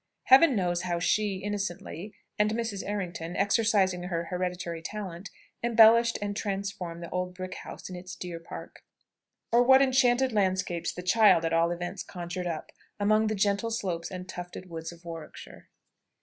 Heaven 0.23 0.55
knows 0.55 0.81
how 0.81 0.97
she, 0.97 1.35
innocently, 1.43 2.15
and 2.39 2.49
Mrs. 2.55 2.81
Errington, 2.83 3.35
exercising 3.35 4.01
her 4.01 4.23
hereditary 4.31 4.81
talent, 4.81 5.29
embellished 5.61 6.17
and 6.23 6.35
transformed 6.35 7.03
the 7.03 7.09
old 7.11 7.35
brick 7.35 7.53
house 7.53 7.87
in 7.87 7.95
its 7.95 8.15
deer 8.15 8.39
park; 8.39 8.83
or 9.51 9.61
what 9.61 9.79
enchanted 9.79 10.31
landscapes 10.33 10.91
the 10.91 11.03
child 11.03 11.45
at 11.45 11.53
all 11.53 11.69
events 11.69 12.01
conjured 12.01 12.47
up, 12.47 12.71
among 12.99 13.27
the 13.27 13.35
gentle 13.35 13.69
slopes 13.69 14.09
and 14.09 14.27
tufted 14.27 14.71
woods 14.71 14.91
of 14.91 15.05
Warwickshire! 15.05 15.69